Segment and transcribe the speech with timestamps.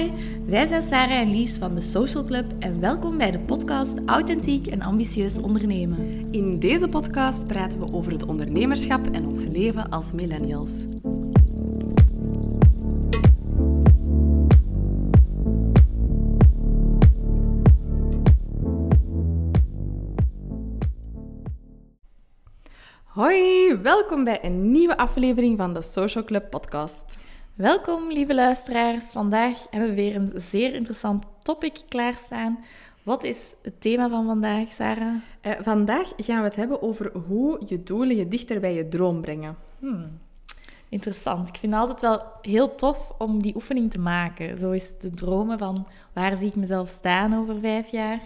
[0.00, 0.12] Hoi,
[0.46, 4.66] wij zijn Sarah en Lies van de Social Club en welkom bij de podcast Authentiek
[4.66, 6.28] en Ambitieus Ondernemen.
[6.30, 10.70] In deze podcast praten we over het ondernemerschap en ons leven als millennials.
[23.04, 27.18] Hoi, welkom bij een nieuwe aflevering van de Social Club podcast.
[27.60, 29.04] Welkom, lieve luisteraars.
[29.04, 32.64] Vandaag hebben we weer een zeer interessant topic klaarstaan.
[33.02, 35.14] Wat is het thema van vandaag, Sarah?
[35.40, 39.20] Eh, vandaag gaan we het hebben over hoe je doelen je dichter bij je droom
[39.20, 39.56] brengen.
[39.78, 40.18] Hmm.
[40.88, 41.48] Interessant.
[41.48, 44.58] Ik vind het altijd wel heel tof om die oefening te maken.
[44.58, 48.20] Zo is te dromen van waar zie ik mezelf staan over vijf jaar.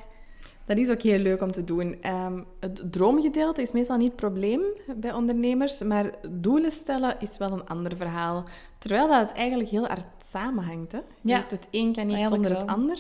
[0.67, 1.97] Dat is ook heel leuk om te doen.
[2.03, 4.61] Ehm, het droomgedeelte is meestal niet het probleem
[4.97, 8.45] bij ondernemers, maar doelen stellen is wel een ander verhaal.
[8.79, 10.93] Terwijl dat het eigenlijk heel hard samenhangt.
[10.93, 10.99] Hè?
[11.21, 11.45] Ja.
[11.49, 12.99] Het een kan niet Eigenlijk zonder het ander.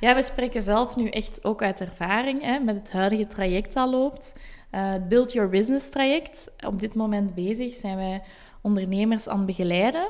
[0.00, 3.88] Ja, we spreken zelf nu echt ook uit ervaring hè, met het huidige traject dat
[3.90, 4.34] loopt.
[4.70, 6.50] Eh, Het Build Your Business traject.
[6.66, 8.22] Op dit moment bezig zijn wij
[8.62, 10.08] ondernemers aan het begeleiden.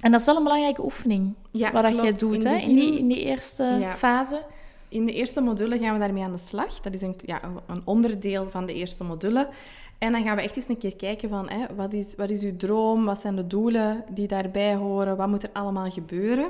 [0.00, 2.74] En dat is wel een belangrijke oefening, Ja, wat dat jij doet In hè, in,
[2.76, 3.92] die, in die eerste Ja.
[3.92, 4.42] fase.
[4.88, 6.80] In de eerste module gaan we daarmee aan de slag.
[6.80, 9.48] Dat is een, ja, een onderdeel van de eerste module.
[9.98, 12.42] En dan gaan we echt eens een keer kijken van hè, wat, is, wat is
[12.42, 16.48] uw droom, wat zijn de doelen die daarbij horen, wat moet er allemaal gebeuren.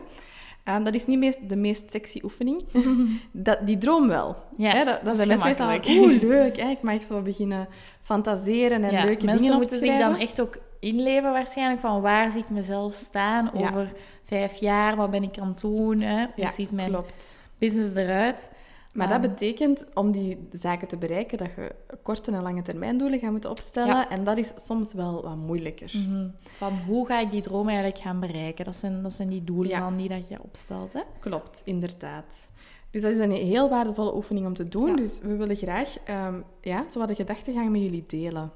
[0.64, 2.64] Ehm, dat is niet meest, de meest sexy oefening.
[3.33, 4.36] dat, die droom wel.
[4.56, 6.56] Ja, hè, dat, dat is mensen oeh, leuk.
[6.56, 7.69] Hè, ik mag zo beginnen
[8.02, 12.30] fantaseren en Ja, leuke mensen dingen moeten zich dan echt ook inleven waarschijnlijk van waar
[12.30, 13.69] zie ik mezelf staan Ja.
[13.69, 13.92] over
[14.25, 16.17] vijf jaar, wat ben ik aan het doen, hè?
[16.20, 17.38] hoe Ja, ziet mijn klopt.
[17.59, 18.51] Business eruit.
[18.92, 22.98] Maar Ehm, dat betekent, om die zaken te bereiken, dat je korte en lange termijn
[22.98, 23.95] doelen gaat moeten opstellen.
[23.95, 24.11] Ja.
[24.11, 25.91] En dat is soms wel wat moeilijker.
[25.95, 26.29] Mhm.
[26.56, 28.64] Van hoe ga ik die droom eigenlijk gaan bereiken?
[28.64, 29.81] Dat zijn, dat zijn die doelen Ja.
[29.81, 30.92] dan die dat je opstelt.
[30.92, 31.01] Hè?
[31.20, 32.51] Klopt, inderdaad.
[32.91, 34.89] Dus dat is een heel waardevolle oefening om te doen.
[34.89, 34.95] Ja.
[34.97, 38.52] Dus we willen graag ehm, ja, zo wat de gedachtegang met jullie delen.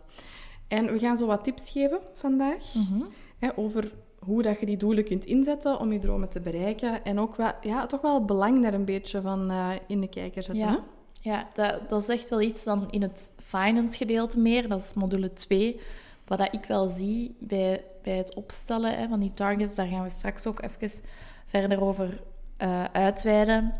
[0.68, 3.02] En we gaan zo wat tips geven vandaag Mhm.
[3.38, 3.92] hè, over
[4.24, 7.04] hoe dat je die doelen kunt inzetten om je dromen te bereiken.
[7.04, 10.42] En ook wel, ja, toch wel belang daar een beetje van eh, in de kijker
[10.42, 10.66] zetten.
[10.66, 10.72] hè?
[10.72, 10.82] Ja,
[11.20, 14.68] ja dat, dat is echt wel iets dan in het finance gedeelte meer.
[14.68, 15.80] Dat is module 2.
[16.26, 20.02] Wat dat ik wel zie bij, bij het opstellen hè, van die targets, daar gaan
[20.02, 21.02] we straks ook even
[21.46, 22.22] verder over
[22.56, 23.74] eh, uitweiden.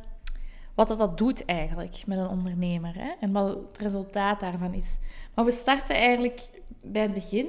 [0.75, 4.99] Wat dat, dat doet eigenlijk met een ondernemer hè, en wat het resultaat daarvan is.
[5.35, 6.51] Maar we starten eigenlijk
[6.81, 7.47] bij het begin.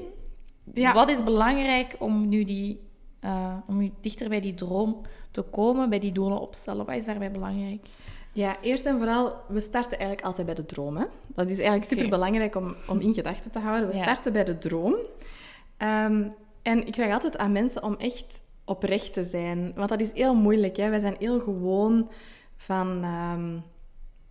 [0.74, 0.94] Ja.
[0.94, 2.79] Wat is belangrijk om nu die,
[3.19, 5.01] eh, om dichter bij die droom
[5.31, 6.85] te komen, bij die doelen opstellen?
[6.85, 7.85] Wat is daarbij belangrijk?
[8.31, 10.97] Ja, eerst en vooral, we starten eigenlijk altijd bij de droom.
[10.97, 11.06] Hè?
[11.28, 13.90] Dat is eigenlijk super belangrijk om, om in gedachten te houden.
[13.90, 14.01] We Ja.
[14.01, 14.96] starten bij de droom.
[15.78, 16.28] Ehm,
[16.62, 19.72] en ik vraag altijd aan mensen om echt oprecht te zijn.
[19.75, 20.78] Want dat is heel moeilijk.
[20.78, 20.90] Hè?
[20.90, 22.09] Wij zijn heel gewoon
[22.57, 23.57] van ehm,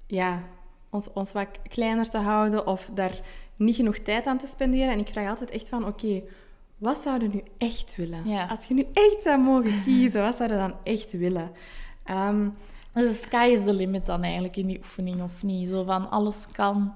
[0.07, 0.43] ja,
[0.91, 3.21] ons, ons wat kleiner te houden of daar
[3.65, 4.89] niet genoeg tijd aan te spenderen.
[4.93, 6.23] En ik vraag altijd echt van, oké,
[6.79, 8.29] wat zouden nu echt willen?
[8.29, 8.47] Ja.
[8.47, 11.51] Als je nu echt zou mogen kiezen, wat zou je dan echt willen?
[12.05, 12.49] Ehm,
[12.95, 15.69] Dus de sky is the limit dan eigenlijk in die oefening, of niet?
[15.69, 16.95] Zo van alles kan.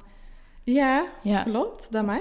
[0.63, 1.43] Ja, Ja.
[1.43, 1.89] klopt.
[1.93, 2.21] Dat mag.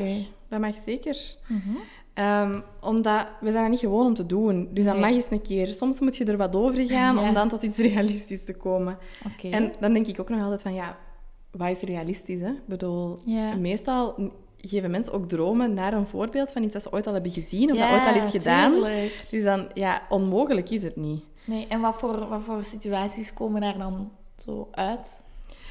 [0.49, 1.17] Dat mag zeker.
[1.47, 1.69] Mhm.
[2.13, 4.69] Ehm, omdat we zijn er niet gewoon om te doen.
[4.71, 5.67] Dus dat mag eens een keer.
[5.67, 7.21] Soms moet je er wat over gaan Ja.
[7.27, 8.97] om dan tot iets realistisch te komen.
[9.41, 10.97] En dan denk ik ook nog altijd van, ja,
[11.57, 12.39] wat is realistisch?
[12.39, 12.49] Hè?
[12.49, 13.55] Ik bedoel, Ja.
[13.55, 17.31] meestal geven mensen ook dromen naar een voorbeeld van iets dat ze ooit al hebben
[17.31, 18.71] gezien of Ja, dat ooit al is gedaan.
[18.71, 19.27] tuurlijk.
[19.31, 21.23] Dus dan, ja, onmogelijk is het niet.
[21.45, 24.11] Nee, en wat voor, wat voor situaties komen daar dan
[24.45, 25.21] zo uit?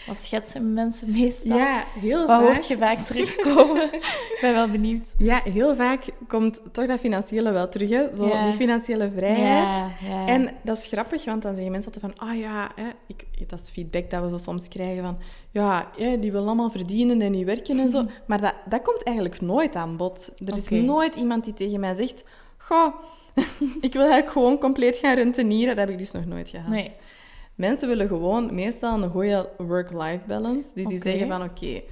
[0.06, 1.56] Wat schetsen mensen meestal?
[1.56, 2.40] Ja, heel Wat vaak.
[2.40, 3.92] hoort je vaak terugkomen?
[3.94, 5.08] ik ben wel benieuwd.
[5.18, 7.90] Ja, heel vaak komt toch dat financiële wel terug.
[7.90, 8.16] Hè?
[8.16, 8.44] Zo, Ja.
[8.44, 9.76] die financiële vrijheid.
[9.76, 10.26] Ja, ja.
[10.26, 12.28] En dat is grappig, want dan zeggen mensen altijd van...
[12.28, 15.18] Ah ja, hè, ik, dat is feedback dat we zo soms krijgen van...
[15.50, 18.06] Ja, hè, die willen allemaal verdienen en niet werken en zo.
[18.26, 20.30] Maar dat, dat komt eigenlijk nooit aan bod.
[20.46, 22.24] Er is nooit iemand die tegen mij zegt...
[22.56, 22.94] Goh,
[23.80, 25.76] ik wil eigenlijk gewoon compleet gaan rentenieren.
[25.76, 26.68] Dat heb ik dus nog nooit gehad.
[26.68, 26.94] Nee.
[27.54, 30.70] Mensen willen gewoon meestal een goede work-life balance.
[30.74, 31.42] Dus die zeggen van...
[31.42, 31.82] Oké,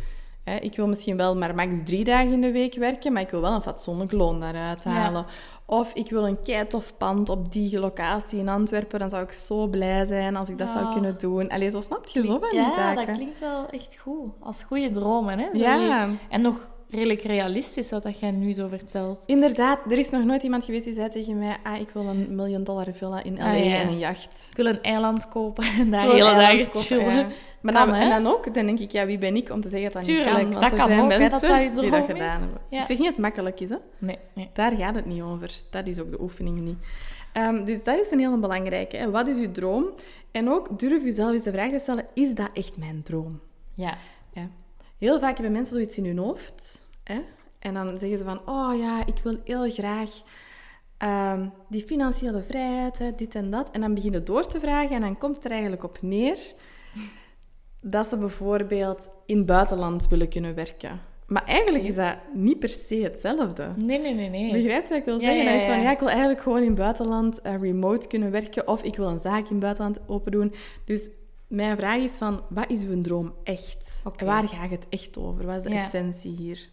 [0.60, 3.40] ik wil misschien wel maar max drie dagen in de week werken, maar ik wil
[3.40, 4.90] wel een fatsoenlijk loon daaruit Ja.
[4.90, 5.24] halen.
[5.66, 8.98] Of ik wil een keitof pand op die locatie in Antwerpen.
[8.98, 11.48] Dan zou ik zo blij zijn als ik dat zou kunnen doen.
[11.48, 13.06] Allee, zo snap je zo van die Ja, zaken.
[13.06, 14.30] dat klinkt wel echt goed.
[14.40, 15.46] Als goede dromen, hè?
[15.52, 16.08] Zo Ja.
[16.30, 19.22] En nog redelijk realistisch, wat dat jij nu zo vertelt.
[19.26, 21.56] Inderdaad, er is nog nooit iemand geweest die zei tegen mij...
[21.62, 23.52] Ah, ik wil een miljoen dollar villa in L.A.
[23.52, 23.76] Ah, ja.
[23.80, 24.46] en een jacht.
[24.50, 27.14] Ik wil een eiland kopen en daar hele dagen kopen, chillen.
[27.16, 27.28] ja.
[27.60, 29.68] Maar Kan, dan, en dan ook, dan denk ik, ja, wie ben ik om te
[29.68, 30.32] zeggen dat dat niet kan?
[30.50, 32.44] Want dat er kan zijn ook, hè, mensen dat dat die dat gedaan is.
[32.48, 32.60] hebben.
[32.70, 32.80] Ja.
[32.80, 33.76] Ik zeg niet dat het makkelijk is, hè.
[33.98, 34.50] Nee, nee.
[34.52, 35.50] Daar gaat het niet over.
[35.70, 36.78] Dat is ook de oefening niet.
[37.32, 38.96] Ehm, dus dat is een hele belangrijke.
[38.96, 39.10] Hè.
[39.10, 39.84] Wat is uw droom?
[40.30, 43.40] En ook durf jezelf eens de vraag te stellen, is dat echt mijn droom?
[43.74, 43.96] Ja.
[44.32, 44.48] Ja.
[45.02, 46.86] Heel vaak hebben mensen zoiets in hun hoofd.
[47.04, 47.20] Hè?
[47.58, 50.10] En dan zeggen ze van, oh ja, ik wil heel graag
[50.98, 53.70] ehm, die financiële vrijheid, hè, dit en dat.
[53.70, 56.38] En dan beginnen door te vragen en dan komt het er eigenlijk op neer
[57.80, 61.00] dat ze bijvoorbeeld in het buitenland willen kunnen werken.
[61.26, 63.72] Maar eigenlijk is dat niet per se hetzelfde.
[63.76, 64.52] Nee, nee, nee, nee.
[64.52, 65.44] Begrijpt wat ik wil Ja, zeggen?
[65.44, 65.82] ja, Dat is van, ja.
[65.82, 69.08] ja, ik wil eigenlijk gewoon in het buitenland eh, remote kunnen werken of ik wil
[69.08, 70.54] een zaak in het buitenland open doen.
[70.84, 71.10] Dus
[71.54, 74.02] mijn vraag is van, wat is uw droom echt?
[74.24, 75.46] Waar gaat het echt over?
[75.46, 75.84] Wat is de Ja.
[75.84, 76.68] essentie hier?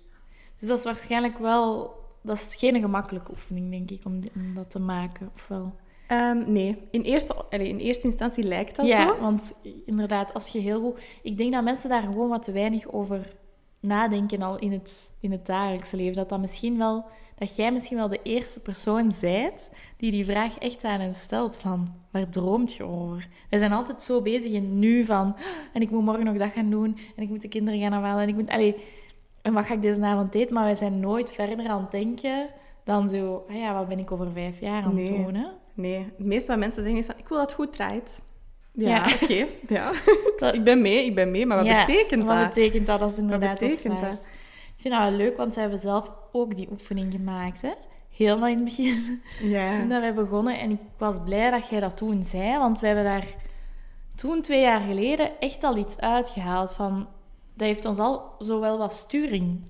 [0.60, 1.98] Dus dat is waarschijnlijk wel...
[2.22, 5.32] Dat is geen gemakkelijke oefening, denk ik, om, die- om dat te maken.
[5.36, 5.74] Of wel?
[6.08, 9.20] Ehm, nee, in eerste, in eerste instantie lijkt dat ja, zo.
[9.22, 9.54] want
[9.86, 11.00] inderdaad, als je heel goed...
[11.24, 13.36] Ik denk dat mensen daar gewoon wat te weinig over
[13.80, 16.16] nadenken al in het, in het dagelijkse leven.
[16.16, 17.06] Dat dat misschien wel...
[17.40, 21.58] Dat jij misschien wel de eerste persoon zijt die die vraag echt aan hen stelt
[21.58, 21.94] van...
[22.12, 23.28] Waar droomt je over?
[23.50, 25.26] We zijn altijd zo bezig in nu van...
[25.36, 25.42] "Ah,
[25.74, 26.98] En ik moet morgen nog dat gaan doen.
[27.16, 28.22] En ik moet de kinderen gaan afhalen.
[28.24, 28.50] En ik moet...
[28.50, 28.76] Allee,
[29.42, 30.54] en wat ga ik deze avond eten?
[30.56, 32.48] Maar wij zijn nooit verder aan het denken
[32.84, 33.46] dan zo...
[33.50, 35.24] Ah ja, wat ben ik over vijf jaar aan het Nee.
[35.24, 35.46] doen, hè?
[35.74, 38.24] Nee, het meeste wat mensen zeggen is van, ik wil dat het goed draait.
[38.74, 39.14] Ja, Ja.
[39.24, 39.46] oké.
[39.68, 39.92] ja.
[40.38, 41.46] Dat- ik ben mee, ik ben mee.
[41.46, 42.48] Maar wat Ja, betekent wat dat?
[42.48, 43.12] betekent dat?
[43.12, 44.26] Is inderdaad is betekent dat?
[44.80, 47.62] Ik vind dat wel leuk, want we hebben zelf ook die oefening gemaakt.
[47.62, 47.72] Hè?
[48.10, 49.72] Helemaal in het begin, Ja.
[49.80, 50.60] toen dat wij begonnen.
[50.60, 53.28] En ik was blij dat jij dat toen zei, want we hebben daar
[54.16, 57.08] toen, twee jaar geleden, echt al iets uitgehaald van...
[57.54, 59.62] Dat heeft ons al zo wel wat sturing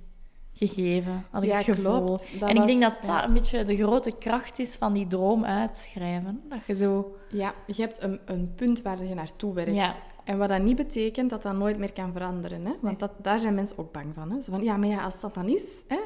[0.53, 2.03] gegeven, had ik Ja, het gevoel.
[2.03, 2.25] klopt.
[2.39, 3.23] En ik denk dat dat ja.
[3.23, 6.41] een beetje de grote kracht is van die droom uitschrijven.
[6.49, 7.15] Dat je zo...
[7.29, 10.01] Ja, je hebt een, een punt waar je naartoe werkt.
[10.29, 12.65] En wat dat niet betekent dat dat nooit meer kan veranderen.
[12.65, 12.73] Hè?
[12.81, 14.31] Want dat, daar zijn mensen ook bang van.
[14.31, 14.41] Hè?
[14.41, 15.83] Zo van, ja, maar ja, als dat dan is...
[15.87, 15.99] Hè?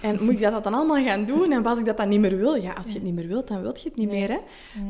[0.00, 1.52] En moet ik dat dan allemaal gaan doen?
[1.52, 2.54] En als ik dat dan niet meer wil?
[2.54, 4.18] Ja, als je het niet meer wilt, dan wil je het niet Nee.
[4.18, 4.28] meer.
[4.28, 4.38] Hè?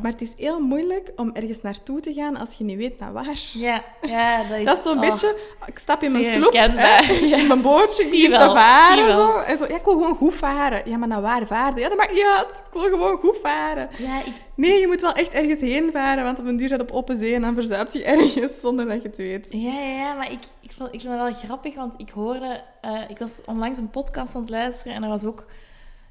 [0.03, 3.13] Maar het is heel moeilijk om ergens naartoe te gaan als je niet weet naar
[3.13, 3.41] waar.
[3.53, 4.65] Ja, ja dat is...
[4.65, 5.11] Dat is zo'n oh.
[5.11, 5.37] beetje...
[5.67, 7.03] Ik stap in mijn sloep, hè,
[7.41, 9.13] in mijn bootje, ik Zie te varen.
[9.13, 9.39] Zo.
[9.39, 10.83] En zo, ja, ik wil gewoon goed varen.
[10.85, 11.81] Ja, maar naar waar varen?
[11.81, 12.63] Ja, dat maakt niet uit.
[12.73, 13.89] Ik wil gewoon goed varen.
[13.99, 16.81] Ja, ik, Nee, je moet wel echt ergens heen varen, want op een duur zit
[16.81, 19.47] op open zee en dan verzuipt je ergens zonder dat je het weet.
[19.51, 20.41] Ja, ja, ja, maar ik,
[20.73, 22.65] ik, vond, ik vind dat wel grappig, want ik hoorde...
[22.81, 25.47] eh, ik was onlangs een podcast aan het luisteren en er was ook...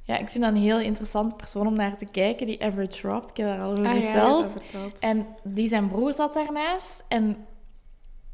[0.03, 3.29] Ja, ik vind dat een heel interessante persoon om naar te kijken, die Average Rob.
[3.29, 4.51] Ik heb daar al over Ah, ja, verteld.
[4.51, 4.99] verteld.
[4.99, 7.03] En die zijn broer zat daarnaast.
[7.07, 7.45] En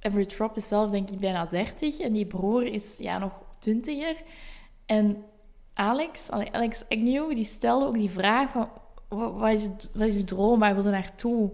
[0.01, 4.15] Average Rob is zelf denk ik bijna 30 en die broer is ja, nog twintiger.
[4.85, 5.23] En
[5.73, 8.69] Alex, Alex Agnew, die stelde ook die vraag van...
[9.09, 10.59] Wat, is, je, wat is je droom?
[10.59, 11.51] Waar wil je naartoe?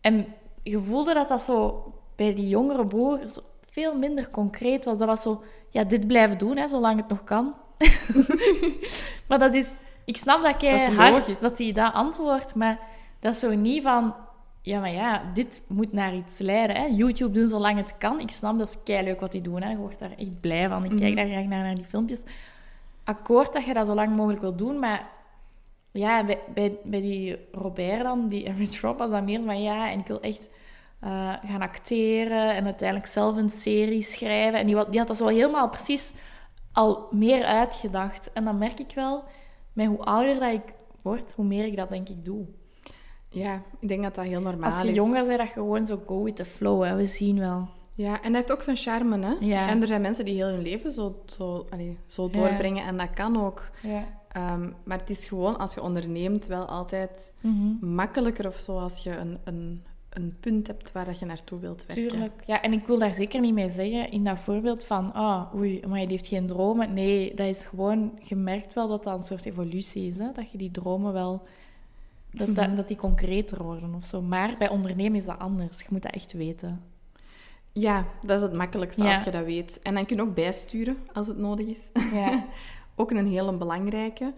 [0.00, 0.26] En
[0.62, 1.84] je voelde dat dat zo
[2.16, 3.40] bij die jongere broer zo
[3.76, 4.98] veel minder concreet was.
[4.98, 7.54] Dat was zo, ja, dit blijven doen, hè, zolang het nog kan.
[9.28, 9.68] maar dat is...
[10.04, 12.78] Ik snap dat jij Dat hard dat hij dat antwoordt, maar
[13.20, 14.14] dat is zo niet van...
[14.62, 16.76] Ja, maar ja, dit moet naar iets leiden.
[16.76, 16.86] Hè.
[16.86, 18.20] YouTube doen zolang het kan.
[18.20, 19.62] Ik snap, dat is leuk wat die doen.
[19.62, 19.70] Hè.
[19.70, 20.84] Je wordt daar echt blij van.
[20.84, 21.00] Ik Mhm.
[21.00, 22.22] kijk daar graag naar, naar die filmpjes.
[23.04, 25.08] Akkoord dat je dat zo lang mogelijk wil doen, maar...
[25.92, 29.62] Ja, bij, bij, bij die Robert dan, die Average Rob, was dat meer van...
[29.62, 30.48] Ja, en ik wil echt
[31.00, 34.58] eh, gaan acteren en uiteindelijk zelf een serie schrijven.
[34.58, 36.14] En die, die had dat zo helemaal precies
[36.72, 38.32] al meer uitgedacht.
[38.32, 39.24] En dan merk ik wel,
[39.72, 42.44] met hoe ouder dat ik word, hoe meer ik dat denk ik doe.
[43.28, 44.96] Ja, ik denk dat dat heel normaal Als je is.
[44.96, 46.82] jonger bent, dat gewoon zo go with the flow.
[46.84, 46.96] Hè.
[46.96, 47.68] We zien wel.
[47.94, 49.34] Ja, en dat heeft ook zijn charme, hè.
[49.40, 49.68] Ja.
[49.68, 51.66] En er zijn mensen die heel hun leven zo, zo,
[52.06, 52.38] zo Ja.
[52.38, 53.70] doorbrengen en dat kan ook.
[53.82, 54.04] Ja.
[54.28, 57.94] Ehm, maar het is gewoon, als je onderneemt, wel altijd Mhm.
[57.94, 59.84] makkelijker of zo als je een, een,
[60.16, 62.08] een punt hebt waar dat je naartoe wilt werken.
[62.08, 62.42] Tuurlijk.
[62.46, 65.82] Ja, en ik wil daar zeker niet mee zeggen in dat voorbeeld van, ah, oei,
[65.88, 66.92] maar je heeft geen dromen.
[66.92, 70.32] Nee, dat is gewoon, je merkt wel dat dat een soort evolutie is, hè?
[70.32, 71.42] dat je die dromen wel,
[72.30, 72.76] dat, dat, Mhm.
[72.76, 74.22] dat die concreter worden of zo.
[74.22, 75.80] Maar bij ondernemen is dat anders.
[75.80, 76.82] Je moet dat echt weten.
[77.72, 79.14] Ja, dat is het makkelijkste Ja.
[79.14, 79.80] als je dat weet.
[79.82, 81.90] En dan kun je ook bijsturen als het nodig is.
[82.12, 82.44] Ja.
[82.96, 84.32] ook een hele belangrijke.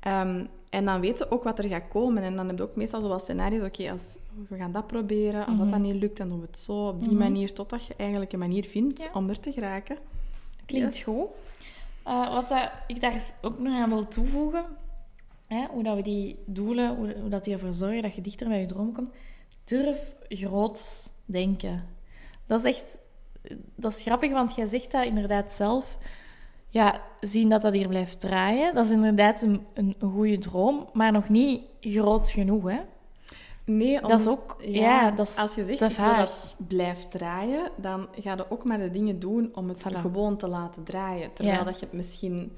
[0.00, 2.22] Ehm, en dan weten ook wat er gaat komen.
[2.22, 3.66] En dan heb je ook meestal zo wat scenario's.
[3.66, 4.16] Oké, als
[4.48, 5.46] we gaan dat proberen.
[5.46, 5.80] Als dat Mhm.
[5.80, 6.88] niet lukt, dan doen we het zo.
[6.88, 7.18] Op die Mhm.
[7.18, 9.10] manier, totdat je eigenlijk een manier vindt Ja.
[9.14, 9.98] om er te geraken.
[10.66, 11.04] Klinkt Yes.
[11.04, 11.26] goed.
[12.04, 14.64] Eh, wat dat, ik daar ook nog aan wil toevoegen,
[15.46, 18.48] hè, hoe dat we die doelen, hoe, hoe dat die ervoor zorgen dat je dichter
[18.48, 19.14] bij je droom komt,
[19.64, 21.84] durf groots denken.
[22.46, 22.98] Dat is echt,
[23.74, 25.98] dat is grappig, want jij zegt dat inderdaad zelf.
[26.72, 30.88] Ja, zien dat dat hier blijft draaien, dat is inderdaad een, een, een goede droom,
[30.92, 32.78] maar nog niet groot genoeg, hè?
[33.64, 36.18] Nee, Dat is ook, ja, dat is als je zegt te wil vaag.
[36.18, 39.96] dat blijft draaien, dan ga je ook maar de dingen doen om het Voilà.
[40.00, 41.32] gewoon te laten draaien.
[41.32, 41.64] Terwijl Ja.
[41.64, 42.52] dat je het misschien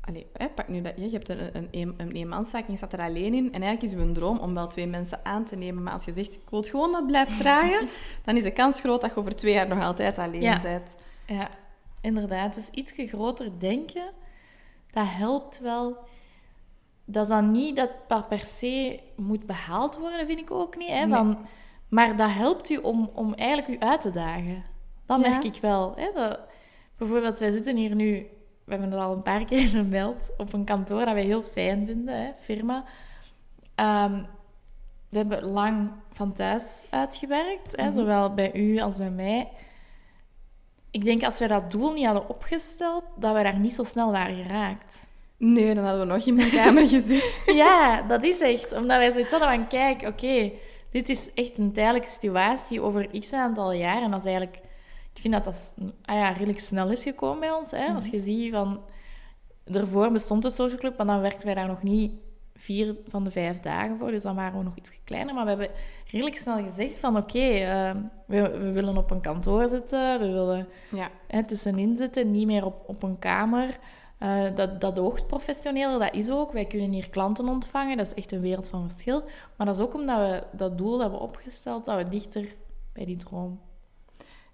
[0.00, 2.92] Allee, hè, pak nu dat je, hebt een, een, een, een eenmanszaak en je staat
[2.92, 3.52] er alleen in.
[3.52, 5.82] En eigenlijk is uw droom om wel twee mensen aan te nemen.
[5.82, 7.88] Maar als je zegt, ik wil het gewoon dat het blijft draaien,
[8.24, 10.60] dan is de kans groot dat je over twee jaar nog altijd alleen Ja.
[10.62, 10.94] bent.
[11.26, 11.50] Ja,
[12.00, 12.54] inderdaad.
[12.54, 14.10] Dus iets groter denken,
[14.90, 15.96] dat helpt wel.
[17.04, 20.88] Dat is dan niet dat het per se moet behaald worden, vind ik ook niet.
[20.88, 21.04] Hè?
[21.06, 21.16] Nee.
[21.16, 21.38] Van,
[21.88, 24.64] maar dat helpt u om, om eigenlijk u uit te dagen.
[25.06, 25.28] Dat Ja.
[25.28, 25.94] merk ik wel.
[25.96, 26.10] Hè?
[26.14, 26.40] Dat,
[26.96, 28.26] bijvoorbeeld, wij zitten hier nu...
[28.64, 31.86] We hebben het al een paar keer gemeld op een kantoor dat wij heel fijn
[31.86, 32.84] vinden, hè, firma.
[33.74, 34.22] Ehm,
[35.08, 37.92] we hebben lang van thuis uitgewerkt, hè, Mhm.
[37.92, 39.48] zowel bij u als bij mij.
[40.90, 44.10] Ik denk als wij dat doel niet hadden opgesteld, dat we daar niet zo snel
[44.10, 45.06] waren geraakt.
[45.36, 47.22] Nee, dan hadden we nog in mijn kamer gezien.
[47.46, 48.72] Ja, dat is echt.
[48.72, 50.52] Omdat wij zoiets hadden van, kijk, oké,
[50.90, 54.02] dit is echt een tijdelijke situatie over x aantal jaar.
[54.02, 54.56] En dat is eigenlijk...
[55.14, 57.70] Ik vind dat dat ah ja, redelijk snel is gekomen bij ons.
[57.70, 57.86] Hè?
[57.86, 58.80] Als je ziet van...
[59.64, 62.12] Ervoor bestond de social club, maar dan werkten wij daar nog niet
[62.58, 64.10] vier van de vijf dagen voor.
[64.10, 65.34] Dus dan waren we nog iets kleiner.
[65.34, 65.68] Maar we hebben
[66.06, 67.90] redelijk snel gezegd van, oké, eh,
[68.26, 70.18] we, we willen op een kantoor zitten.
[70.20, 71.08] We willen Ja.
[71.26, 73.78] hè, tussenin zitten, niet meer op, op een kamer.
[74.18, 76.52] Eh, dat, dat oogt professioneler, dat is ook.
[76.52, 79.22] Wij kunnen hier klanten ontvangen, dat is echt een wereld van verschil.
[79.56, 82.54] Maar dat is ook omdat we dat doel hebben opgesteld, dat we dichter
[82.92, 83.60] bij die droom.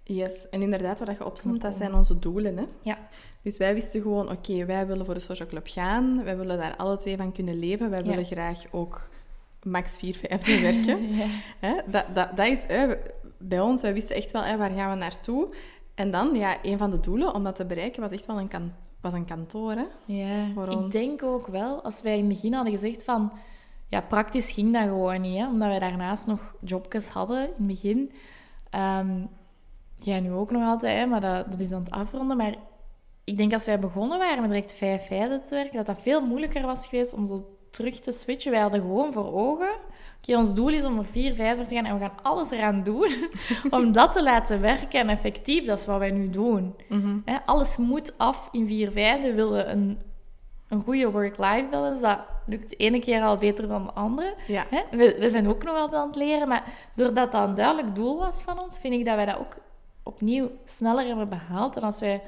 [0.04, 2.56] Yes, en inderdaad, wat je opzomt, dat zijn onze doelen.
[2.56, 2.64] Hè?
[2.82, 2.98] Ja.
[3.42, 6.24] Dus wij wisten gewoon, oké, wij willen voor de social club gaan.
[6.24, 7.90] Wij willen daar alle twee van kunnen leven.
[7.90, 8.08] Wij Ja.
[8.08, 9.08] willen graag ook
[9.62, 11.14] max vier vijfde werken.
[11.14, 11.26] ja.
[11.60, 11.74] Hè?
[11.86, 12.86] Dat, dat, dat is hè,
[13.38, 15.54] bij ons, wij wisten echt wel, hè, waar gaan we naartoe?
[15.94, 18.48] En dan, ja, een van de doelen om dat te bereiken was echt wel een,
[18.48, 19.72] kan, was een kantoor.
[19.72, 19.84] Hè?
[20.04, 23.32] Ja, Voor ik denk ook wel, als wij in het begin hadden gezegd van...
[23.88, 27.66] Ja, praktisch ging dat gewoon niet, hè, omdat wij daarnaast nog jobjes hadden in het
[27.66, 28.12] begin.
[28.70, 29.10] Ehm,
[29.94, 32.36] jij nu ook nog altijd, hè, maar dat, dat is aan het afronden.
[32.36, 32.54] Maar
[33.24, 36.26] ik denk als wij begonnen waren met direct vijf feiten te werken, dat dat veel
[36.26, 38.50] moeilijker was geweest om zo terug te switchen.
[38.50, 39.74] Wij hadden gewoon voor ogen...
[40.18, 42.82] Oké, ons doel is om er vier, vijf te gaan en we gaan alles eraan
[42.82, 43.10] doen
[43.70, 45.00] om dat te laten werken.
[45.00, 46.74] En effectief, dat is wat wij nu doen.
[47.24, 49.28] Hè, alles moet af in vier vijfde.
[49.28, 49.98] We willen een,
[50.68, 52.00] een goede work-life balance.
[52.02, 54.34] Dat lukt de ene keer al beter dan de andere.
[54.46, 54.66] Ja.
[54.90, 56.48] We, we zijn ook nog altijd aan het leren.
[56.48, 59.56] Maar doordat dat een duidelijk doel was van ons, vind ik dat wij dat ook
[60.04, 61.76] opnieuw sneller hebben behaald.
[61.76, 62.22] En als wij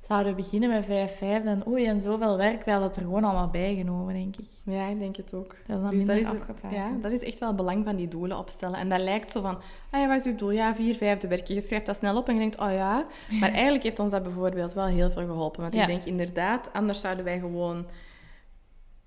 [0.00, 3.24] zouden beginnen met vijf, vijf, dan oei, en zoveel werk, we hadden het er gewoon
[3.24, 4.48] allemaal bijgenomen, denk ik.
[4.64, 5.56] Ja, ik denk het ook.
[5.66, 8.08] Dat is dan Dus dat is, ja, dat is echt wel het belang van die
[8.08, 8.78] doelen opstellen.
[8.78, 9.58] En dat lijkt zo van,
[9.90, 10.50] ah ja, wat is uw doel?
[10.50, 11.54] Ja, vier vijfde werken.
[11.54, 13.06] Je schrijft dat snel op en je denkt, oh ja.
[13.40, 15.60] Maar eigenlijk heeft ons dat bijvoorbeeld wel heel veel geholpen.
[15.60, 15.80] Want Ja.
[15.82, 17.86] ik denk inderdaad, anders zouden wij gewoon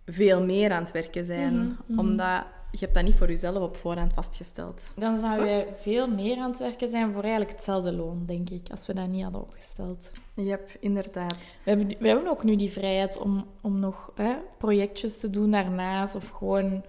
[0.06, 1.54] veel meer aan het werken zijn.
[1.54, 2.00] Mhm, mhm.
[2.00, 4.94] Omdat je hebt dat niet voor jezelf op voorhand vastgesteld.
[4.96, 8.70] Dan zouden wij veel meer aan het werken zijn voor eigenlijk hetzelfde loon, denk ik,
[8.72, 10.12] als we dat niet hadden opgesteld.
[10.34, 11.54] Yep, inderdaad.
[11.64, 15.50] We hebben, we hebben ook nu die vrijheid om, om nog hè, projectjes te doen
[15.50, 16.16] daarnaast.
[16.16, 16.84] Of gewoon,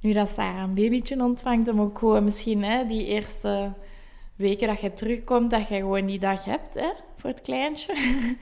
[0.00, 3.72] nu dat Sarah een babytje ontvangt, om ook gewoon misschien hè, die eerste
[4.36, 7.94] weken dat je terugkomt, dat je gewoon die dag hebt hè, voor het kleintje.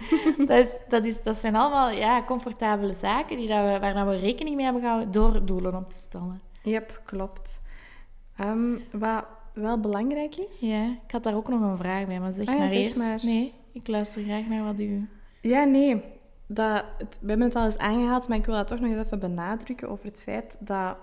[0.47, 4.17] dat, is, dat, is, dat zijn allemaal ja, comfortabele zaken die dat we, waar we
[4.17, 6.48] rekening mee hebben gehouden door doelen op te stellen.
[6.63, 7.61] Yep, klopt.
[8.37, 9.25] Ehm, wat
[9.55, 10.61] wel belangrijk is...
[10.61, 12.79] Ja, ik had daar ook nog een vraag bij, maar zeg Ah ja, maar zeg
[12.79, 12.97] eerst.
[12.97, 13.19] maar.
[13.23, 15.09] Nee, ik luister graag naar wat u...
[15.43, 16.03] Ja, nee.
[16.47, 19.05] Dat, het, we hebben het al eens aangehaald, maar ik wil dat toch nog eens
[19.05, 20.97] even benadrukken over het feit dat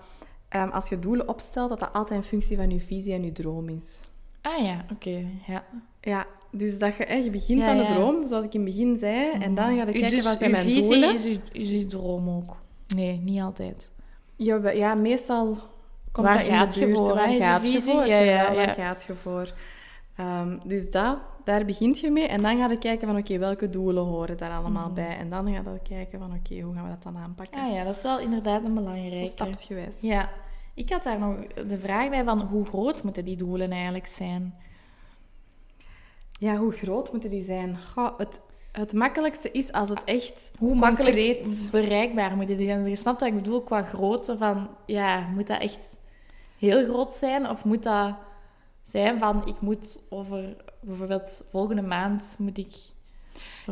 [0.48, 3.32] ehm, als je doelen opstelt, dat dat altijd een functie van je visie en je
[3.32, 4.00] droom is.
[4.42, 5.64] Ah ja, oké, ja.
[6.00, 7.88] Ja, dus dat je, je begint Ja, van de ja.
[7.88, 10.38] droom, zoals ik in het begin zei, en dan ga je U- kijken dus wat
[10.38, 11.14] zijn uw mijn visie doelen.
[11.14, 12.56] Is uw, is uw droom ook?
[12.94, 13.90] Nee, niet altijd.
[14.36, 15.56] Ja, ja, meestal
[16.12, 16.98] komt Waar dat in gaat de je buurt.
[16.98, 18.06] voor, Waar gaat je voor?
[18.06, 18.54] Ja, ja.
[18.54, 19.52] Waar gaat je voor?
[20.64, 22.26] Dus dat, daar begint je mee.
[22.26, 24.94] En dan ga je kijken van, oké, welke doelen horen daar allemaal Mhm.
[24.94, 25.16] bij?
[25.16, 27.60] En dan ga je kijken van, oké, hoe gaan we dat dan aanpakken?
[27.60, 29.26] Ah ja, dat is wel inderdaad een Zo belangrijke.
[29.26, 30.00] stapsgewijs.
[30.00, 30.30] Ja,
[30.74, 34.54] ik had daar nog de vraag bij van hoe groot moeten die doelen eigenlijk zijn?
[36.38, 37.78] Ja, hoe groot moeten die zijn?
[37.94, 38.40] Goh, het,
[38.78, 42.88] het makkelijkste is als het echt Hoe makkelijk bereikbaar die zijn?
[42.88, 45.98] Je snapt wat ik bedoel qua grootte van, ja, moet dat echt
[46.58, 47.48] heel groot zijn?
[47.48, 48.14] Of moet dat
[48.84, 52.74] zijn van, ik moet over bijvoorbeeld volgende maand moet ik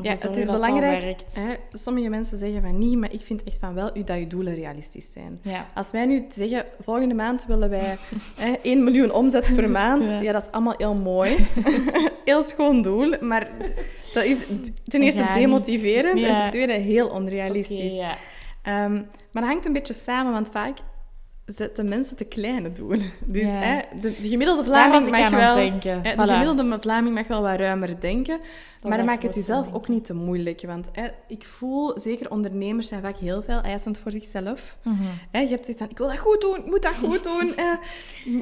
[0.02, 1.21] Ja, het is belangrijk.
[1.33, 4.54] Hè, sommige mensen zeggen van niet, maar ik vind echt van wel dat je doelen
[4.54, 5.38] realistisch zijn.
[5.43, 5.66] Ja.
[5.75, 7.97] Als wij nu zeggen, volgende maand willen wij
[8.37, 10.21] hè, 1 miljoen omzet per maand, Ja.
[10.21, 10.33] ja.
[10.33, 11.47] dat is allemaal heel mooi.
[12.25, 13.49] heel schoon doel, maar
[14.14, 14.38] dat is
[14.87, 18.02] ten eerste Ja, demotiverend en ten tweede heel onrealistisch.
[18.62, 18.93] Ehm,
[19.33, 20.78] maar dat hangt een beetje samen, want vaak
[21.46, 23.12] zetten mensen te kleine doelen.
[23.26, 23.48] Dus Ja.
[23.48, 25.54] hè, de, de gemiddelde Vlaming mag wel...
[25.54, 26.02] denken.
[26.02, 26.26] hè, de Voilà.
[26.30, 28.38] gemiddelde Vlaming mag wel wat ruimer denken.
[28.80, 30.62] Dat maar maak het jezelf denk ook niet te moeilijk.
[30.66, 34.76] Want hè, ik voel, zeker ondernemers zijn vaak heel veel eisend voor zichzelf.
[34.82, 35.02] Mhm.
[35.30, 37.56] Hè, je hebt zoiets van, ik wil dat goed doen, ik moet dat goed doen.
[37.56, 37.72] eh,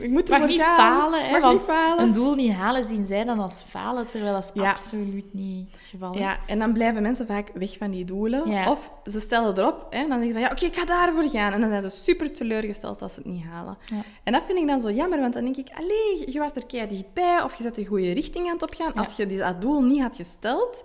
[0.02, 0.76] ik moet ervoor niet gaan.
[0.76, 2.04] falen, hè, mag want niet falen.
[2.04, 4.70] Een doel niet halen zien zij dan als falen, terwijl dat is Ja.
[4.70, 6.18] absoluut niet het geval is.
[6.18, 8.50] Ja, en dan blijven mensen vaak weg van die doelen.
[8.50, 8.70] Ja.
[8.70, 11.28] Of ze stellen erop hè, en dan zeggen ze van, ja, oké, ik ga daarvoor
[11.30, 11.52] gaan.
[11.52, 13.78] En dan zijn ze super teleurgesteld als ze het niet halen.
[13.86, 14.02] Ja.
[14.22, 16.66] En dat vind ik dan zo jammer, want dan denk ik, allee, je wordt er
[16.66, 18.92] kei dichtbij of je zet de goede richting aan het opgaan.
[18.94, 19.00] Ja.
[19.00, 20.84] Als je dat doel niet had gesteld,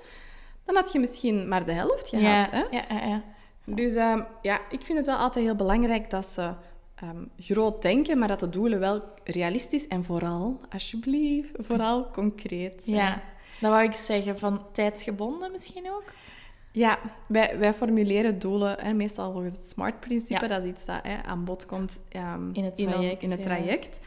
[0.65, 2.51] dan had je misschien maar de helft gehad.
[2.51, 2.63] Hè?
[2.71, 3.23] ja, ja, ja.
[3.65, 6.53] Dus ehm, ja, ik vind het wel altijd heel belangrijk dat ze
[6.95, 12.95] ehm, groot denken, maar dat de doelen wel realistisch en vooral, alsjeblieft, vooral concreet zijn.
[12.95, 13.21] Ja,
[13.59, 14.39] dat wou ik zeggen.
[14.39, 16.03] Van tijdsgebonden misschien ook?
[16.71, 20.41] Ja, wij, wij formuleren doelen hè, meestal volgens het SMART-principe.
[20.41, 20.47] Ja.
[20.47, 23.45] Dat is iets dat hè, aan bod komt ehm, In het traject, in het ja.
[23.45, 23.99] traject.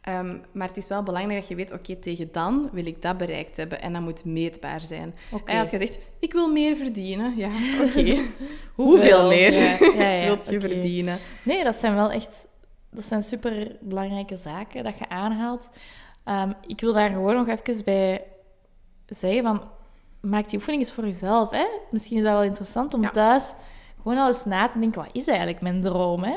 [0.00, 3.16] Ehm, maar het is wel belangrijk dat je weet, oké, tegen dan wil ik dat
[3.16, 3.82] bereikt hebben.
[3.82, 5.14] En dat moet meetbaar zijn.
[5.44, 7.36] Hè, als je zegt, ik wil meer verdienen.
[7.36, 7.50] Ja,
[7.86, 8.16] oké.
[8.82, 11.18] Hoeveel meer Ja, wilt je verdienen?
[11.42, 12.46] Nee, dat zijn wel echt...
[12.90, 15.70] Dat zijn super belangrijke zaken dat je aanhaalt.
[16.24, 18.22] Ehm, ik wil daar gewoon nog even bij
[19.06, 19.62] zeggen van...
[20.20, 21.50] Maak die oefening eens voor jezelf.
[21.50, 21.64] Hè?
[21.90, 23.10] Misschien is dat wel interessant om Ja.
[23.10, 23.54] thuis
[24.02, 25.02] gewoon al eens na te denken...
[25.02, 26.22] Wat is eigenlijk mijn droom?
[26.22, 26.36] Hè?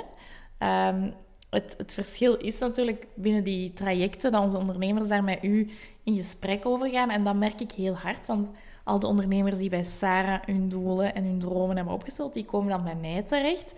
[0.58, 1.12] Ehm,
[1.50, 5.70] het, het verschil is natuurlijk binnen die trajecten dat onze ondernemers daar met u
[6.04, 7.10] in gesprek over gaan.
[7.10, 8.50] En dat merk ik heel hard, want
[8.84, 12.70] al de ondernemers die bij Sarah hun doelen en hun dromen hebben opgesteld, die komen
[12.70, 13.76] dan bij mij terecht.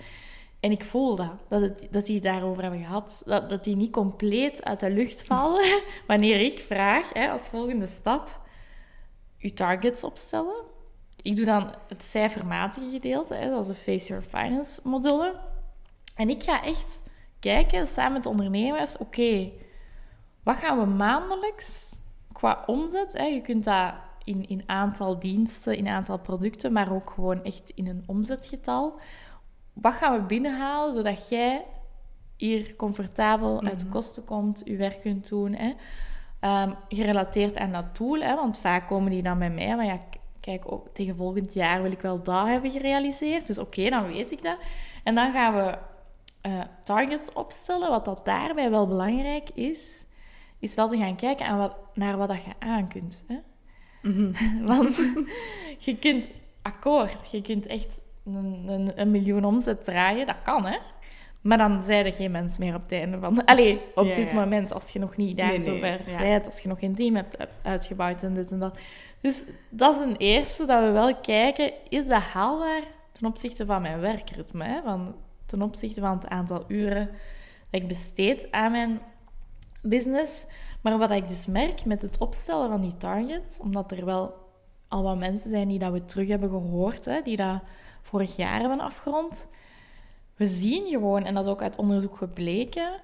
[0.60, 3.24] En ik voel dat, dat, het, dat die het daarover hebben gehad.
[3.25, 7.88] Dat, dat die niet compleet uit de lucht vallen wanneer ik vraag, hè, als volgende
[7.88, 8.41] stap,
[9.44, 10.64] uw targets opstellen.
[11.22, 15.40] Ik doe dan het cijfermatige gedeelte, hè, dat is de Face Your Finance module.
[16.16, 17.02] En ik ga echt
[17.40, 19.52] kijken samen met de ondernemers, oké,
[20.44, 21.96] wat gaan we maandelijks
[22.32, 23.14] qua omzet?
[23.14, 23.24] Hè?
[23.24, 27.88] Je kunt dat in, in aantal diensten, in aantal producten, maar ook gewoon echt in
[27.88, 29.00] een omzetgetal.
[29.74, 31.66] Wat gaan we binnenhalen zodat jij
[32.38, 35.54] hier comfortabel uit de kosten komt, je werk kunt doen?
[35.54, 35.74] Hè?
[36.44, 38.36] Ehm, gerelateerd aan dat doel, hè?
[38.36, 40.00] want vaak komen die dan bij mij, maar ja,
[40.40, 43.48] kijk, ook tegen volgend jaar wil ik wel dat hebben gerealiseerd.
[43.48, 44.58] Dus oké, dan weet ik dat.
[45.03, 45.77] En dan gaan we
[46.42, 47.90] eh, targets opstellen.
[47.90, 50.06] Wat dat daarbij wel belangrijk is,
[50.60, 53.25] is wel te gaan kijken aan wat, naar wat dat je aan kunt.
[53.27, 53.40] Hè?
[54.74, 54.96] Want
[55.77, 56.29] je kunt
[56.62, 60.77] akkoord, je kunt echt een, een, een miljoen omzet draaien, dat kan hè.
[61.44, 63.46] Maar dan zijn er geen mens meer op het einde van.
[63.46, 64.36] Allee, op Ja, dit ja.
[64.36, 67.16] moment, als je nog niet daar Nee, zo ver bent, als je nog geen team
[67.16, 68.77] hebt uitgebouwd en dit en dat.
[69.22, 73.82] Dus dat is een eerste dat we wel kijken, is dat haalbaar ten opzichte van
[73.82, 74.64] mijn werkritme?
[74.64, 74.82] Hè?
[74.84, 77.10] Van, ten opzichte van het aantal uren
[77.70, 79.00] dat ik besteed aan mijn
[79.82, 80.46] business.
[80.82, 84.34] Maar wat ik dus merk met het opstellen van die targets, omdat er wel
[84.88, 87.62] al wat mensen zijn die dat we terug hebben gehoord, hè, die dat
[88.01, 89.50] vorig jaar hebben afgerond.
[90.44, 93.01] We zien gewoon, en dat is ook uit onderzoek gebleken,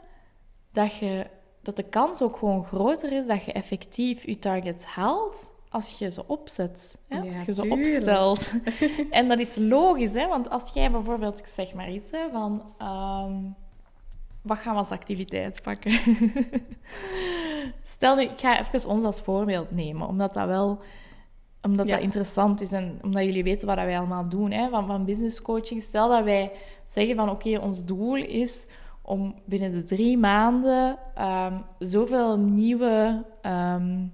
[0.71, 1.25] dat, je,
[1.61, 6.11] dat de kans ook gewoon groter is dat je effectief je targets haalt als je
[6.11, 6.97] ze opzet.
[7.07, 7.17] Hè?
[7.17, 7.81] Ja, als je ze tuurlijk.
[7.81, 8.53] opstelt.
[9.09, 10.27] en dat is logisch, hè?
[10.27, 12.73] want als jij bijvoorbeeld, ik zeg maar iets, hè, van...
[12.77, 13.35] ehm,
[14.41, 15.99] wat gaan we als activiteit pakken?
[17.95, 20.81] Stel nu, ik ga even ons als voorbeeld nemen, omdat dat wel
[21.61, 21.93] omdat Ja.
[21.93, 25.41] dat interessant is en omdat jullie weten wat wij allemaal doen hè, van, van business
[25.41, 25.81] coaching.
[25.81, 26.51] Stel dat wij
[26.91, 28.67] zeggen van oké, ons doel is
[29.01, 34.05] om binnen de drie maanden ehm, zoveel nieuwe ehm,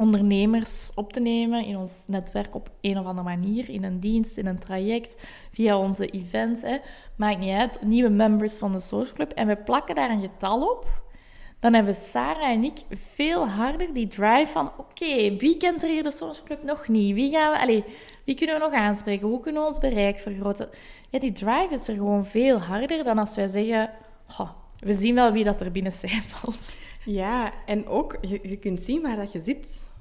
[0.00, 4.36] ondernemers op te nemen in ons netwerk op een of andere manier, in een dienst,
[4.36, 6.62] in een traject, via onze events.
[6.62, 6.76] Hè.
[7.16, 9.32] Maakt niet uit, nieuwe members van de Social Club.
[9.32, 10.86] En we plakken daar een getal op
[11.62, 12.78] dan hebben Sarah en ik
[13.14, 14.72] veel harder die drive van...
[14.76, 17.14] Oké, wie kent er hier de Social Club nog niet?
[17.14, 17.84] Wie, gaan we, allee,
[18.24, 19.28] wie kunnen we nog aanspreken?
[19.28, 20.68] Hoe kunnen we ons bereik vergroten?
[21.10, 23.90] Ja, die drive is er gewoon veel harder dan als wij zeggen...
[24.26, 26.76] "Goh, we zien wel wie dat er binnen cijfert.
[27.04, 29.91] Ja, en ook, je, je kunt zien waar dat je zit.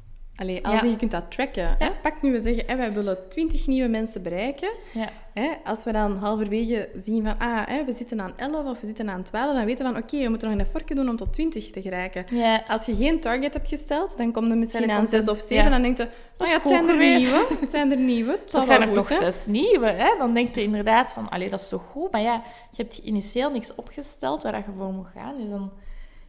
[0.41, 0.87] Allee, als Ja.
[0.87, 1.75] je kunt dat tracken.
[1.79, 1.89] Hè?
[2.01, 4.69] Pak nu, we zeggen, hè, wij willen 20 nieuwe mensen bereiken.
[4.93, 5.09] Ja.
[5.33, 5.47] Hè?
[5.63, 9.09] Als we dan halverwege zien van, ah, hè, we zitten aan 11 of we zitten
[9.09, 11.33] aan 12, dan weten we van, oké, we moeten nog een effortje doen om tot
[11.33, 12.25] 20 te geraken.
[12.29, 15.25] Ja, Als je geen target hebt gesteld, dan kom je misschien er aan 6 of
[15.25, 15.69] content- 7 ja.
[15.69, 17.47] dan denk je, oh ja, het zijn er nieuwe.
[17.59, 18.31] Het zijn er nieuwe.
[18.31, 19.87] Het dat zijn er goed toch zes nieuwe.
[19.87, 20.17] Hè?
[20.17, 21.29] Dan denk je inderdaad van...
[21.29, 22.11] Allee, dat is toch goed?
[22.11, 25.37] Maar ja, je hebt initieel niks opgesteld waar je voor moet gaan.
[25.37, 25.71] Dus dan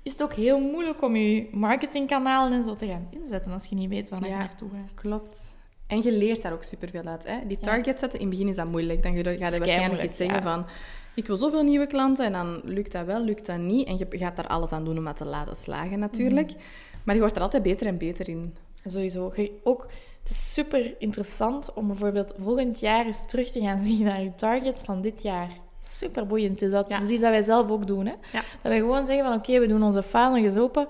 [0.02, 3.74] is het ook heel moeilijk om je marketingkanalen en zo te gaan inzetten als je
[3.74, 4.38] niet weet waar je Ja.
[4.38, 4.94] naartoe gaat.
[4.94, 5.58] Klopt.
[5.86, 7.26] En je leert daar ook superveel uit.
[7.26, 7.46] Hè?
[7.46, 9.02] Die target zetten, in het begin is dat moeilijk.
[9.02, 10.66] Dan ga je, ga je waarschijnlijk eens zeggen van...
[11.14, 13.86] Ik wil zoveel nieuwe klanten en dan lukt dat wel, lukt dat niet.
[13.86, 16.48] En je gaat daar alles aan doen om dat te laten slagen natuurlijk.
[16.50, 16.58] Mhm.
[17.04, 18.54] Maar je wordt er altijd beter en beter in.
[18.84, 19.32] Sowieso.
[19.62, 19.86] Ook,
[20.22, 24.34] het is super interessant om bijvoorbeeld volgend jaar eens terug te gaan zien naar je
[24.34, 25.50] targets van dit jaar.
[25.84, 26.88] Super boeiend is dat.
[26.88, 26.96] Ja.
[26.96, 28.06] Dat is iets dat wij zelf ook doen.
[28.06, 28.14] Hè?
[28.32, 30.86] Dat wij gewoon zeggen van oké, we doen onze funnel open.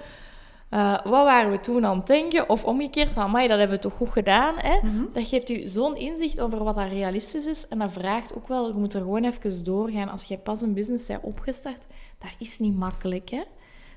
[0.70, 2.48] Uh, wat waren we toen aan het denken?
[2.48, 4.54] Of omgekeerd, van, dat hebben we toch goed gedaan.
[4.56, 4.76] Hè?
[4.82, 5.04] Mhm.
[5.12, 7.68] Dat geeft u zo'n inzicht over wat dat realistisch is.
[7.68, 10.08] En dat vraagt ook wel, je moet er gewoon even doorgaan.
[10.08, 11.84] Als je pas een business bent opgestart,
[12.18, 13.30] dat is niet makkelijk.
[13.30, 13.42] Hè?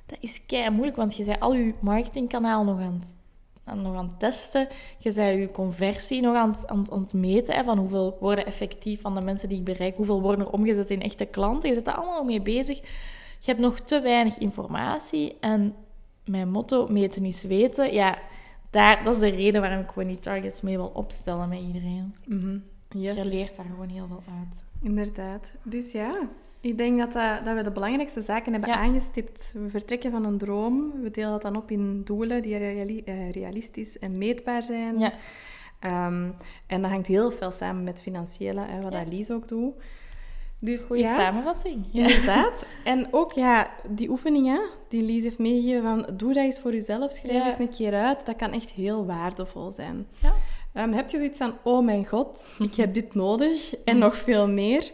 [0.05, 3.15] Dat is kei moeilijk, want je bent al je marketingkanaal nog aan het
[3.73, 4.67] nog aan het testen.
[4.97, 7.55] Je bent je conversie nog aan het, aan, aan het meten.
[7.55, 10.89] Hè, van hoeveel worden effectief van de mensen die ik bereik, hoeveel worden er omgezet
[10.89, 11.69] in echte klanten.
[11.69, 12.77] Je zit daar allemaal mee bezig.
[13.39, 15.37] Je hebt nog te weinig informatie.
[15.39, 15.75] En
[16.25, 17.93] mijn motto, meten is weten.
[17.93, 18.17] Ja,
[18.69, 22.15] daar, dat is de reden waarom ik gewoon die targets mee wil opstellen met iedereen.
[22.25, 23.17] Mm yes.
[23.17, 24.63] Je leert daar gewoon heel veel uit.
[24.81, 25.53] Inderdaad.
[25.63, 26.29] Dus ja,
[26.65, 29.53] ik denk dat, dat, dat we de belangrijkste zaken hebben aangestipt.
[29.57, 31.01] We vertrekken van een droom.
[31.01, 34.99] We delen dat dan op in doelen die eh, realistisch en meetbaar zijn.
[34.99, 35.13] Ja.
[36.07, 36.35] Um,
[36.67, 39.33] en dat hangt heel veel samen met financiële, hè, wat ja.
[39.33, 39.73] Ook doet.
[40.59, 41.85] Dus, Goeie ja, samenvatting.
[41.93, 42.65] Inderdaad.
[42.83, 47.11] En ook ja, die oefeningen die Lies heeft meegegeven van doe dat eens voor jezelf,
[47.11, 48.25] schrijf eens een keer uit.
[48.25, 50.07] Dat kan echt heel waardevol zijn.
[50.21, 50.33] Ja.
[50.83, 54.47] Um, heb je zoiets van, oh mijn god, ik heb dit nodig en nog veel
[54.47, 54.91] meer.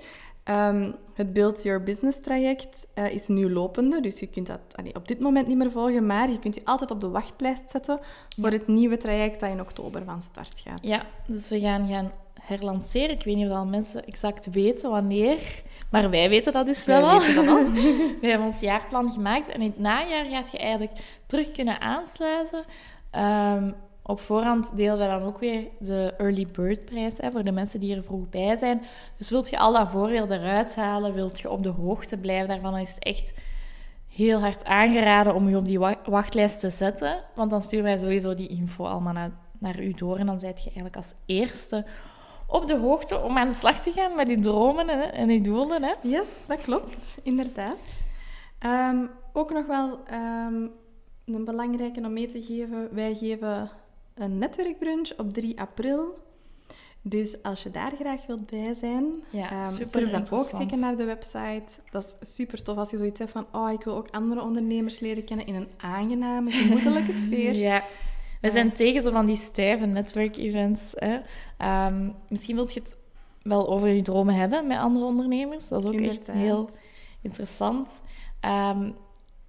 [0.49, 4.95] Um, het Build Your Business traject uh, is nu lopende, dus je kunt dat allee,
[4.95, 7.99] op dit moment niet meer volgen, maar je kunt je altijd op de wachtlijst zetten
[8.39, 10.80] voor het nieuwe traject dat in oktober van start gaat.
[10.82, 13.15] Ja, dus we gaan gaan herlanceren.
[13.15, 17.10] Ik weet niet of al mensen exact weten wanneer, maar wij weten dat dus wel
[17.10, 17.19] al.
[17.19, 22.63] we hebben ons jaarplan gemaakt en in het najaar gaat je eigenlijk terug kunnen aansluiten.
[23.15, 23.75] Um,
[24.12, 27.95] op voorhand delen wij dan ook weer de early bird prijs voor de mensen die
[27.95, 28.82] er vroeg bij zijn.
[29.17, 32.71] Dus wilt je al dat voordeel eruit halen, wilt je op de hoogte blijven daarvan,
[32.71, 33.34] dan is het echt
[34.08, 37.24] heel hard aangeraden om je op die wachtlijst te zetten.
[37.36, 40.58] Want dan sturen wij sowieso die info allemaal naar, naar u door en dan zijt
[40.58, 41.86] je eigenlijk als eerste
[42.47, 45.41] op de hoogte om aan de slag te gaan met die dromen hè, en die
[45.41, 45.84] doelen.
[45.84, 45.93] Hè?
[46.02, 48.06] Yes, dat klopt, inderdaad.
[48.60, 50.00] Ehm, ook nog wel
[50.47, 50.71] um,
[51.26, 52.88] een belangrijke om mee te geven.
[52.91, 53.69] Wij geven
[54.13, 56.19] een netwerkbrunch op 3 april.
[57.02, 60.97] Dus als je daar graag wilt bij zijn, ja, um, surf dan ook zeker naar
[60.97, 61.65] de website.
[61.91, 65.00] Dat is super tof als je zoiets hebt van, oh, ik wil ook andere ondernemers
[65.00, 67.56] leren kennen in een aangename, gemoedelijke sfeer.
[67.56, 67.84] Ja,
[68.41, 70.95] we zijn tegen zo van die stijve netwerkevents.
[71.58, 72.95] Um, misschien wilt je het
[73.43, 75.67] wel over je dromen hebben met andere ondernemers.
[75.67, 76.69] Dat is ook echt heel
[77.21, 78.02] interessant.
[78.45, 78.95] Um,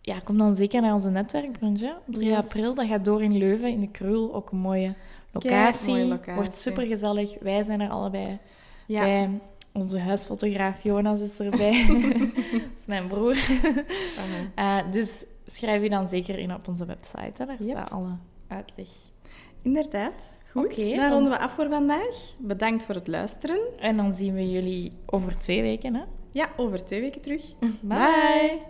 [0.02, 1.82] ja, kom dan zeker naar onze netwerkbrunch.
[1.82, 4.34] Op 3 april, dat gaat door in Leuven, in de Krul.
[4.34, 4.94] Ook een mooie
[5.32, 5.90] locatie.
[5.90, 6.34] mooie locatie.
[6.34, 7.38] Wordt super gezellig.
[7.40, 8.38] Wij zijn er allebei
[8.86, 9.00] ja.
[9.00, 9.40] bij.
[9.72, 11.86] Onze huisfotograaf Jonas is erbij.
[12.52, 13.36] dat is mijn broer.
[14.56, 17.32] uh, dus schrijf je dan zeker in op onze website.
[17.36, 17.46] Hè.
[17.46, 18.16] Daar staat alle
[18.48, 18.88] uitleg.
[19.62, 20.32] Inderdaad.
[20.50, 22.34] Goed, okay, dan ronden we af voor vandaag.
[22.38, 23.60] Bedankt voor het luisteren.
[23.78, 25.94] En dan zien we jullie over twee weken.
[25.94, 26.02] Hè?
[26.30, 27.54] Ja, over twee weken terug.
[27.80, 28.60] Bye.